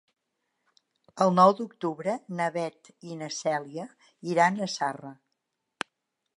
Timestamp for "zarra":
4.79-5.17